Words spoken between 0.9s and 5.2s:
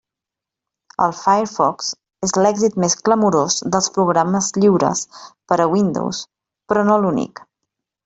El Firefox és l'èxit més clamorós dels programes lliures